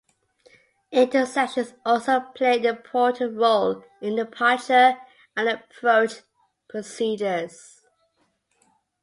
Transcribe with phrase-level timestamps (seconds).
[0.91, 4.97] Intersections also play an important role in departure
[5.37, 6.21] and approach
[6.67, 7.81] procedures.